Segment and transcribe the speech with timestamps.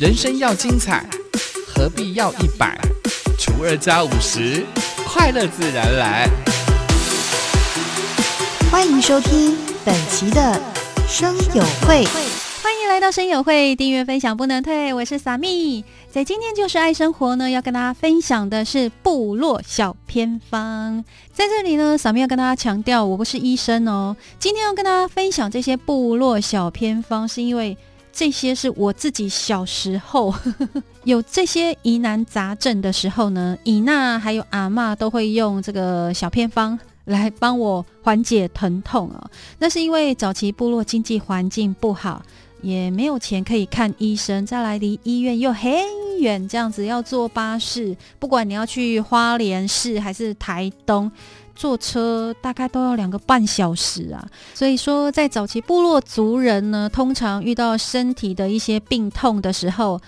[0.00, 1.04] 人生要精彩，
[1.68, 2.74] 何必要一百
[3.38, 4.64] 除二加五十？
[5.04, 6.26] 快乐自然来。
[8.72, 10.58] 欢迎收听本期的
[11.06, 12.06] 生友会。
[12.62, 14.94] 欢迎来到生友会，订阅分享不能退。
[14.94, 21.04] 我是萨蜜，在今天就是爱生活呢，要跟大家分享的是部落小偏方。
[21.30, 24.16] 在这里呢，萨蜜要跟大家强调，我不是医生哦。
[24.38, 27.76] 今天要跟大家分享这些部落小偏方，是因为
[28.12, 30.34] 这些是我自己小时候
[31.04, 36.78] 有这些疑难杂症的时候呢，以娜还有阿妈都会用这个小偏方。
[37.06, 39.30] 来帮我缓解疼痛啊！
[39.58, 42.22] 那是因为早期部落经济环境不好，
[42.62, 45.72] 也没有钱可以看医生，再来离医院又很
[46.20, 51.10] 远，这样子要坐巴士，不管你要去花莲市还是台东，
[51.54, 54.26] 坐车大概都要两个半小时啊。
[54.54, 60.00] 所以说，在早期部落族人呢，通常遇到身体的一些病痛的时候，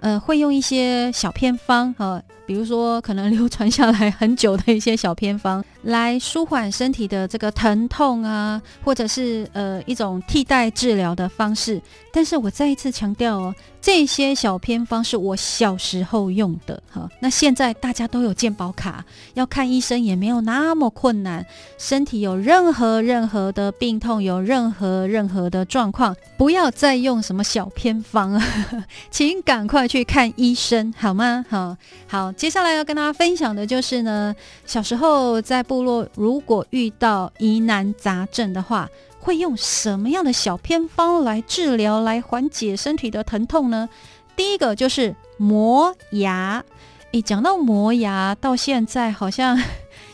[0.00, 2.22] 呃，会用一些小偏方啊。
[2.46, 11.80] 比如说，可能流传下来很久的一些小偏方，来舒缓身体的这个疼痛啊，或者是呃一种替代治疗的方式。
[12.12, 13.54] 但是我再一次强调哦。
[13.82, 17.08] 这些小偏方是我小时候用的，哈。
[17.20, 21.46] 那现在大家都有健保卡，要看医生也没有那么困难。
[21.78, 28.46] 身体有任何任何的病痛，有任何任何的状况，不要再用什么小偏方啊，
[29.10, 31.46] 请赶快去看医生，好吗？
[31.48, 31.74] 好，
[32.06, 32.30] 好。
[32.32, 38.88] 接下来要跟大家分享的就是呢，小时候在部落，如果遇到疑难杂症的话。
[39.22, 43.86] 会用什么样的小偏方来治疗、来缓解身体的疼痛呢？
[44.34, 46.64] 第一个就是磨牙。
[47.12, 49.60] 诶，讲到磨牙，到现在好像。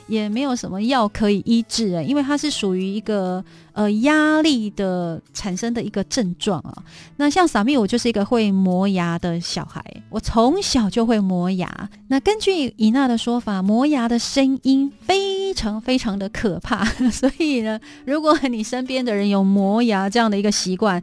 [0.09, 6.73] 也没有什么药可以医治啊，因为它是属于一个呃压力的产生的一个症状啊。
[7.17, 11.91] 那像傻蜜，我就是一个会磨牙的小孩，我从小就会磨牙。
[12.07, 21.01] 那根据伊娜的说法，磨牙的声音非非常非常的可怕， 所以呢，如果你身边的人有磨牙这样的一个习惯。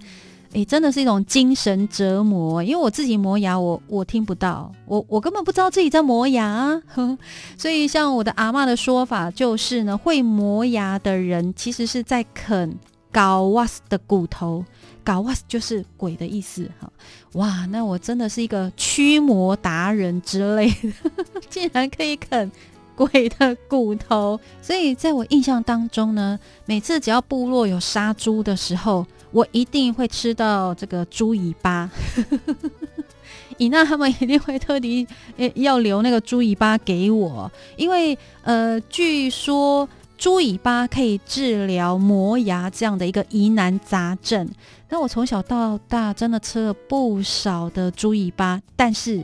[0.51, 6.79] 诶，真的是一种精神折磨，因为我自己磨牙，我我听不到，我我根本不知道自己在磨牙，
[7.57, 12.71] 所以像我的阿妈的说法就是呢，会磨牙的人其实是在啃
[13.11, 14.63] 搞瓦斯的骨头，
[15.03, 16.87] 搞瓦斯就是鬼的意思哈，
[17.33, 20.93] 哇，那我真的是一个驱魔达人之类的，
[21.49, 22.51] 竟然可以啃。
[22.95, 31.89] 鬼的骨头，所以在我印象当中呢，每次只要部落有杀猪的时候，我一定会吃到这个猪尾巴。
[33.57, 35.07] 以娜他们一定会特地
[35.55, 39.87] 要留那个猪尾巴给我，因为呃，据说
[40.17, 44.49] 猪尾巴可以治疗磨牙这样的一个疑难杂症。
[44.89, 49.23] 那我从小到大真的吃了不少的猪尾巴，但是。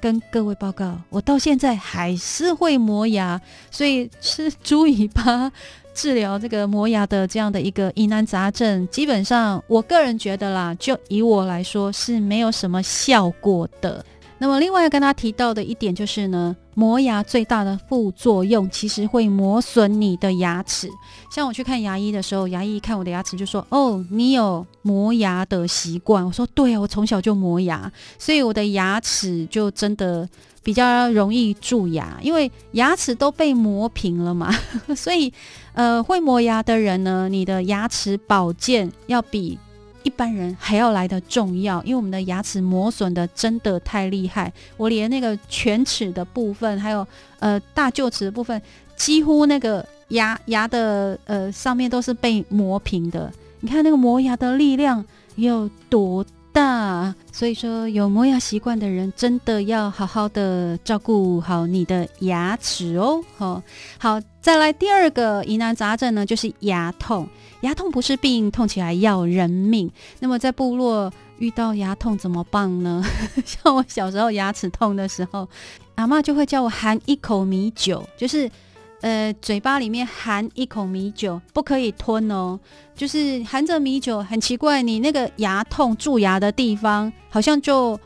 [0.00, 3.40] 跟各位报告，我到现在还是会磨牙，
[3.70, 5.52] 所以吃猪尾巴
[5.92, 14.04] 治疗这个磨牙的这样的一个疑难杂症，基本上我个人觉得啦，就以我来说是没有什么效果的。
[14.42, 20.88] 那么，另外要跟他提到的一点就是呢，磨牙最大的副作用其实会磨损你的牙齿。
[21.30, 30.26] 像我去看牙医的时候，牙医一看我的牙齿就说：“哦，你有磨牙的习惯。”我说：“对啊，我从小就磨牙，所以我的牙齿就真的
[30.62, 34.50] 比较容易蛀牙，因为牙齿都被磨平了嘛。
[34.96, 35.30] 所以，
[35.74, 39.58] 呃，会磨牙的人呢，你的牙齿保健要比。”
[40.02, 47.06] 一般人还要来的重要，因为我们的牙齿磨损的真的太厉害，我连那个犬齿的部分，还有
[47.38, 48.60] 呃大臼齿的部分，
[48.96, 53.32] 几乎那个牙牙的呃上面都是被磨平的。
[53.60, 55.04] 你看那个磨牙的力量
[55.36, 57.14] 有多大？
[57.32, 63.22] 所以说，有磨牙习惯的人真的要好好的照顾好你的牙齿哦。
[63.36, 63.62] 好，
[63.98, 67.28] 好，再来第二个疑难杂症呢，就是牙痛。
[67.62, 69.90] 牙痛不是病，痛起来要人命。
[70.18, 73.04] 那么在部落遇到牙痛怎么办呢？
[73.44, 75.48] 像我小时候牙齿痛的时候，
[75.94, 78.50] 阿妈就会叫我含一口米酒，就是
[79.00, 82.58] 呃嘴巴里面含一口米酒，不可以吞哦。
[82.94, 87.98] 就是含着米酒，很奇怪，你那个牙痛蛀牙的地方好像就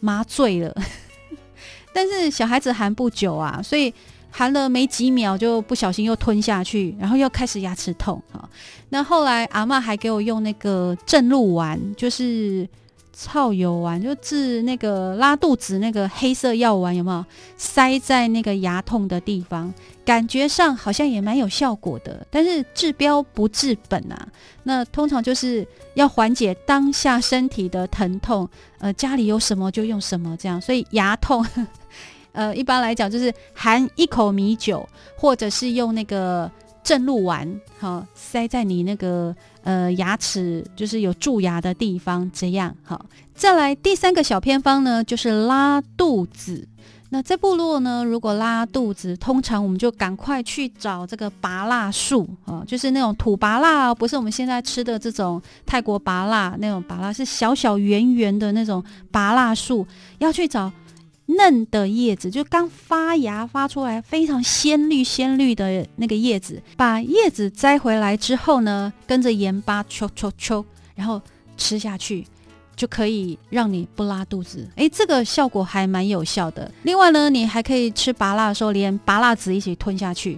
[0.00, 0.74] 麻醉了。
[1.92, 3.92] 但是小孩子含不久啊，所以。
[4.36, 8.50] 含了没几秒就不小心又吞下去，然后又开始牙齿痛啊。
[8.88, 12.68] 那后来阿妈还给我用那个正露丸，就是
[13.16, 17.24] 草油丸，就治那个拉肚子那个黑色药丸，有没有
[17.56, 19.72] 塞在那个牙痛的地方？
[20.04, 24.28] 感觉上好像也蛮有效果的，但是治标不治本啊。
[24.64, 28.46] 那通常就是要缓解当下身体的疼痛，
[28.78, 30.60] 呃，家里有什么就用什么这样。
[30.60, 31.46] 所以牙痛，
[32.32, 34.86] 呃，一般来讲就是含一口米酒，
[35.16, 36.50] 或者是用那个
[36.84, 43.06] 正露丸，好塞在你那个呃牙齿，就是有蛀牙的地方，这样好。
[43.34, 46.68] 再来第三个小偏方呢，就是拉肚子。
[47.10, 58.82] 那在部落呢，如果拉肚子，通常我们就赶快去找这个拔蜡树啊，就是那种土拔蜡，不是我们现在吃的这种泰国拔蜡那种拔蜡，是小小圆圆的那种
[59.12, 59.86] 拔蜡树，
[60.18, 60.70] 要去找
[61.26, 71.20] 嫩的叶子，就刚发芽发出来非常鲜绿鲜绿的那个叶子，把叶子摘回来之后呢，跟着盐巴抽抽抽，然后
[71.56, 72.26] 吃下去。
[72.76, 76.68] 就可以让你不拉肚子，诶，这个效果还蛮有效的。
[76.82, 80.36] 另外呢，你还可以吃拔辣的时候，连拔辣籽一起吞下去。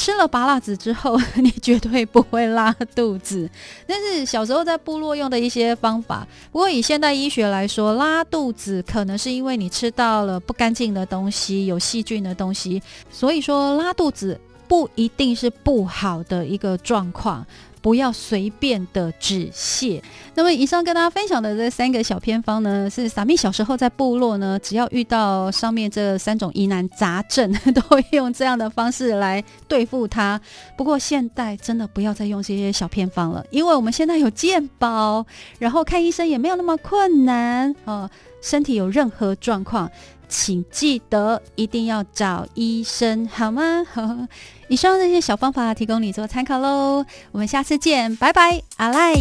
[0.00, 3.46] 吃了拔辣子之后， 你绝对不会拉肚子。
[3.86, 12.82] 但是小时候在部落用的一些方法，不过以现代医学来说，拉肚子可能是因为你吃到了不干净的东西，有细菌的东西。
[13.10, 17.46] 所以说拉肚子不一定是不好的一个状况。
[17.82, 20.02] 不要随便的止泻。
[20.34, 30.40] 那么，以上跟大家分享的这三个小偏方呢，是撒蜜小时候在部落呢，只要遇到上面这三种疑难杂症， 都会用这样的方式来对付它。
[30.76, 35.26] 不过，现在真的不要再用这些小偏方了，因为我们现在有健保，
[35.58, 38.08] 然后看医生也没有那么困难哦。
[38.40, 39.90] 身体有任何状况。
[40.32, 43.84] 请记得一定要找医生，好吗？
[44.70, 47.04] 以上这些小方法提供你做参考喽。
[47.32, 49.14] 我们下次见，拜拜，阿赖。